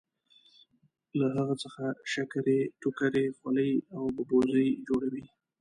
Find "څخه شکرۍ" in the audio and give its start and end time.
1.63-2.59